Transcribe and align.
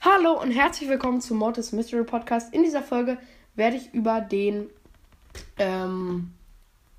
Hallo 0.00 0.40
und 0.40 0.50
herzlich 0.50 0.88
willkommen 0.88 1.20
zum 1.20 1.38
Mortis 1.38 1.72
Mystery 1.72 2.04
Podcast. 2.04 2.54
In 2.54 2.62
dieser 2.62 2.82
Folge 2.82 3.18
werde 3.54 3.76
ich 3.76 3.92
über 3.92 4.20
den 4.20 4.70
ähm, 5.58 6.32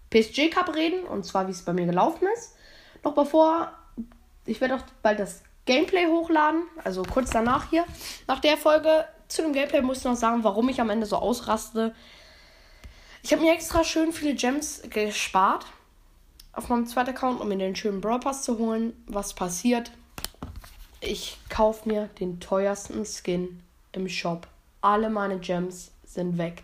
PSG 0.10 0.50
Cup 0.50 0.76
reden 0.76 1.06
und 1.06 1.26
zwar 1.26 1.48
wie 1.48 1.52
es 1.52 1.62
bei 1.62 1.74
mir 1.74 1.86
gelaufen 1.86 2.28
ist. 2.36 2.56
Noch 3.04 3.14
bevor, 3.14 3.72
ich 4.46 4.60
werde 4.60 4.76
auch 4.76 4.84
bald 5.02 5.20
das 5.20 5.44
Gameplay 5.66 6.06
hochladen, 6.08 6.64
also 6.84 7.04
kurz 7.04 7.32
danach 7.32 7.70
hier. 7.70 7.86
Nach 8.28 8.40
der 8.40 8.58
Folge 8.58 9.06
zu 9.28 9.42
dem 9.42 9.54
Gameplay 9.54 9.82
muss 9.82 10.00
ich 10.00 10.04
noch 10.04 10.16
sagen, 10.16 10.44
warum 10.44 10.70
ich 10.70 10.80
am 10.80 10.90
Ende 10.90 11.06
so 11.06 11.18
ausraste. 11.18 11.96
Ich 13.24 13.32
habe 13.32 13.42
mir 13.42 13.54
extra 13.54 13.84
schön 13.84 14.14
viele 14.14 14.36
Gems 14.36 14.84
gespart 14.90 15.66
auf 16.54 16.70
meinem 16.70 16.86
zweiten 16.86 17.10
Account, 17.10 17.42
um 17.42 17.48
mir 17.48 17.58
den 17.58 17.76
schönen 17.76 18.02
Brawl 18.02 18.20
Pass 18.20 18.44
zu 18.44 18.58
holen. 18.58 18.94
Was 19.08 19.34
passiert? 19.34 19.92
Ich 21.02 21.38
kaufe 21.50 21.90
mir 21.90 22.10
den 22.20 22.40
teuersten 22.40 23.06
Skin 23.06 23.62
im 23.92 24.08
Shop. 24.08 24.48
Alle 24.82 25.10
meine 25.10 25.40
Gems 25.40 25.92
sind 26.06 26.38
weg. 26.38 26.64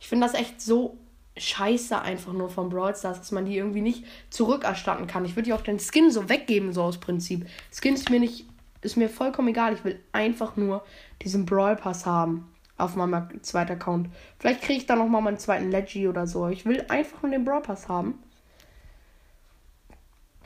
Ich 0.00 0.08
finde 0.08 0.26
das 0.26 0.34
echt 0.34 0.60
so 0.60 0.98
scheiße 1.36 2.00
einfach 2.00 2.32
nur 2.32 2.48
von 2.48 2.70
Brawl 2.70 2.94
Stars, 2.94 3.18
dass 3.18 3.32
man 3.32 3.44
die 3.44 3.56
irgendwie 3.56 3.82
nicht 3.82 4.04
zurückerstatten 4.30 5.06
kann. 5.06 5.24
Ich 5.24 5.36
würde 5.36 5.44
die 5.44 5.52
auch 5.52 5.60
den 5.60 5.78
Skin 5.78 6.10
so 6.10 6.28
weggeben, 6.28 6.72
so 6.72 6.82
aus 6.82 6.98
Prinzip. 6.98 7.46
Skin 7.70 7.94
ist 7.94 8.10
mir 8.10 8.20
nicht, 8.20 8.46
ist 8.80 8.96
mir 8.96 9.08
vollkommen 9.08 9.48
egal. 9.48 9.74
Ich 9.74 9.84
will 9.84 10.00
einfach 10.12 10.56
nur 10.56 10.84
diesen 11.22 11.46
Brawl 11.46 11.76
Pass 11.76 12.06
haben 12.06 12.48
auf 12.78 12.94
meinem 12.96 13.42
zweiten 13.42 13.72
Account. 13.72 14.08
Vielleicht 14.38 14.62
kriege 14.62 14.78
ich 14.78 14.86
dann 14.86 14.98
nochmal 14.98 15.22
meinen 15.22 15.38
zweiten 15.38 15.70
Leggy 15.70 16.08
oder 16.08 16.26
so. 16.26 16.48
Ich 16.48 16.64
will 16.66 16.84
einfach 16.88 17.22
nur 17.22 17.30
den 17.30 17.44
Brawl 17.44 17.62
Pass 17.62 17.88
haben. 17.88 18.22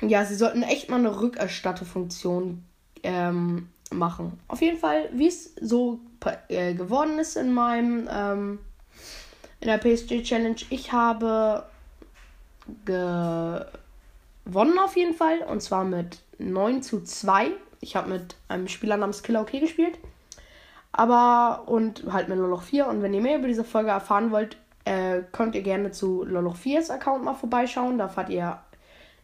Ja, 0.01 0.25
sie 0.25 0.35
sollten 0.35 0.63
echt 0.63 0.89
mal 0.89 0.97
eine 0.97 1.21
Rückerstattefunktion 1.21 2.65
ähm, 3.03 3.69
machen. 3.93 4.39
Auf 4.49 4.63
jeden 4.63 4.79
Fall, 4.79 5.11
wie 5.13 5.27
es 5.29 5.55
so 5.61 6.01
äh, 6.49 6.75
geworden 6.75 7.19
ist 7.19 7.37
in 7.37 7.53
meinem 7.53 8.09
ähm, 8.11 8.59
in 9.61 9.69
der 9.69 9.79
PSG 9.79 10.23
Challenge. 10.23 10.57
Ich 10.71 10.93
habe 10.93 11.65
gewonnen 12.85 13.79
auf 14.79 14.97
jeden 14.97 15.15
Fall. 15.15 15.41
Und 15.41 15.63
zwar 15.63 15.85
mit 15.85 16.19
9 16.39 16.83
zu 16.83 17.03
2. 17.03 17.51
Ich 17.81 17.97
habe 17.97 18.11
mit 18.11 18.37
einem 18.49 18.69
Spieler 18.69 18.97
namens 18.97 19.23
Killer 19.23 19.43
OK 19.43 19.53
gespielt. 19.53 19.99
Aber 20.93 21.65
und 21.67 22.05
halt 22.13 22.29
mit 22.29 22.39
Loloch 22.39 22.63
4. 22.63 22.87
Und 22.87 23.03
wenn 23.03 23.15
ihr 23.15 23.21
mehr 23.21 23.39
über 23.39 23.49
diese 23.49 23.65
Folge 23.65 23.91
erfahren 23.91 24.31
wollt, 24.31 24.57
äh, 24.85 25.23
könnt 25.33 25.55
ihr 25.55 25.63
gerne 25.63 25.93
zu 25.93 26.25
Loloch 26.25 26.57
4s 26.57 26.91
Account 26.91 27.25
mal 27.25 27.35
vorbeischauen. 27.35 27.99
Da 27.99 28.09
fahrt 28.09 28.31
ihr 28.31 28.59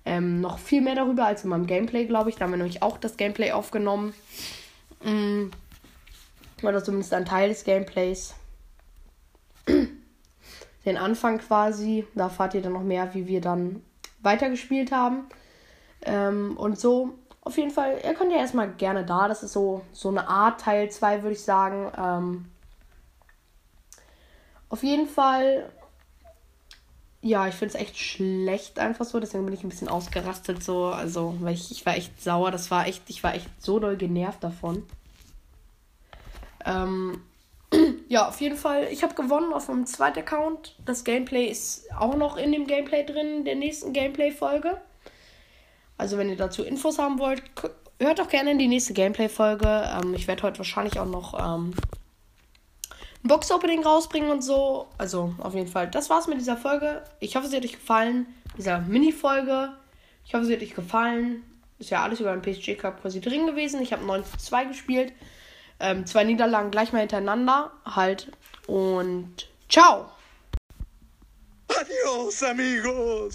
ähm, 0.04 0.40
noch 0.40 0.58
viel 0.58 0.82
mehr 0.82 0.94
darüber 0.94 1.26
als 1.26 1.44
in 1.44 1.50
meinem 1.50 1.66
Gameplay, 1.66 2.06
glaube 2.06 2.30
ich. 2.30 2.36
Da 2.36 2.44
haben 2.44 2.52
wir 2.52 2.58
nämlich 2.58 2.82
auch 2.82 2.98
das 2.98 3.16
Gameplay 3.16 3.52
aufgenommen. 3.52 4.14
Mm. 5.02 5.46
Oder 6.62 6.82
zumindest 6.82 7.12
ein 7.12 7.26
Teil 7.26 7.50
des 7.50 7.64
Gameplays 7.64 8.34
den 10.86 10.96
Anfang 10.96 11.38
quasi. 11.38 12.06
Da 12.14 12.24
erfahrt 12.24 12.54
ihr 12.54 12.62
dann 12.62 12.72
noch 12.72 12.82
mehr, 12.82 13.12
wie 13.14 13.26
wir 13.26 13.40
dann 13.40 13.82
weitergespielt 14.20 14.92
haben. 14.92 15.26
Ähm, 16.02 16.56
und 16.56 16.78
so, 16.78 17.14
auf 17.42 17.56
jeden 17.58 17.70
Fall, 17.70 18.00
ihr 18.04 18.14
könnt 18.14 18.32
ja 18.32 18.38
erstmal 18.38 18.70
gerne 18.70 19.04
da. 19.04 19.28
Das 19.28 19.42
ist 19.42 19.52
so, 19.52 19.82
so 19.92 20.08
eine 20.08 20.28
Art 20.28 20.60
Teil 20.60 20.90
2, 20.90 21.22
würde 21.22 21.34
ich 21.34 21.42
sagen. 21.42 21.92
Ähm, 21.98 22.44
auf 24.68 24.82
jeden 24.82 25.06
Fall, 25.06 25.70
ja, 27.20 27.46
ich 27.46 27.54
finde 27.54 27.74
es 27.74 27.80
echt 27.80 27.98
schlecht 27.98 28.78
einfach 28.78 29.04
so. 29.04 29.20
Deswegen 29.20 29.44
bin 29.44 29.54
ich 29.54 29.64
ein 29.64 29.68
bisschen 29.68 29.88
ausgerastet 29.88 30.62
so. 30.62 30.86
Also, 30.86 31.34
weil 31.40 31.54
ich, 31.54 31.70
ich 31.70 31.84
war 31.84 31.96
echt 31.96 32.22
sauer. 32.22 32.50
Das 32.50 32.70
war 32.70 32.86
echt, 32.86 33.02
ich 33.08 33.22
war 33.22 33.34
echt 33.34 33.50
so 33.62 33.78
doll 33.78 33.96
genervt 33.96 34.42
davon. 34.42 34.84
Ähm, 36.64 37.22
ja, 38.08 38.28
auf 38.28 38.40
jeden 38.40 38.56
Fall. 38.56 38.88
Ich 38.90 39.02
habe 39.02 39.14
gewonnen 39.14 39.52
auf 39.52 39.68
meinem 39.68 39.86
zweiten 39.86 40.20
Account. 40.20 40.76
Das 40.84 41.02
Gameplay 41.02 41.46
ist 41.46 41.90
auch 41.98 42.16
noch 42.16 42.36
in 42.36 42.52
dem 42.52 42.66
Gameplay 42.66 43.04
drin, 43.04 43.44
der 43.44 43.56
nächsten 43.56 43.92
Gameplay-Folge. 43.92 44.80
Also, 45.98 46.16
wenn 46.16 46.28
ihr 46.28 46.36
dazu 46.36 46.62
Infos 46.62 46.98
haben 46.98 47.18
wollt, 47.18 47.42
hört 47.98 48.18
doch 48.18 48.28
gerne 48.28 48.52
in 48.52 48.58
die 48.58 48.68
nächste 48.68 48.92
Gameplay-Folge. 48.92 49.90
Ähm, 49.92 50.14
ich 50.14 50.28
werde 50.28 50.44
heute 50.44 50.58
wahrscheinlich 50.58 51.00
auch 51.00 51.06
noch 51.06 51.34
ähm, 51.34 51.74
ein 53.24 53.28
Box-Opening 53.28 53.82
rausbringen 53.82 54.30
und 54.30 54.42
so. 54.42 54.86
Also, 54.98 55.34
auf 55.38 55.54
jeden 55.54 55.68
Fall. 55.68 55.88
Das 55.88 56.08
war's 56.08 56.28
mit 56.28 56.38
dieser 56.38 56.56
Folge. 56.56 57.02
Ich 57.18 57.34
hoffe, 57.34 57.48
sie 57.48 57.56
hat 57.56 57.64
euch 57.64 57.72
gefallen. 57.72 58.26
Dieser 58.56 58.78
Mini-Folge. 58.78 59.70
Ich 60.24 60.34
hoffe, 60.34 60.44
sie 60.44 60.54
hat 60.54 60.62
euch 60.62 60.74
gefallen. 60.74 61.42
Ist 61.80 61.90
ja 61.90 62.04
alles 62.04 62.20
über 62.20 62.36
den 62.36 62.42
PSG 62.42 62.76
Cup 62.76 63.02
quasi 63.02 63.20
drin 63.20 63.46
gewesen. 63.46 63.82
Ich 63.82 63.92
habe 63.92 64.04
9 64.04 64.24
zu 64.24 64.38
2 64.38 64.66
gespielt. 64.66 65.12
Ähm, 65.78 66.06
zwei 66.06 66.24
Niederlagen 66.24 66.70
gleich 66.70 66.92
mal 66.92 67.00
hintereinander 67.00 67.70
halt. 67.84 68.32
Und 68.66 69.48
ciao. 69.68 70.10
Adios, 71.68 72.42
amigos. 72.42 73.34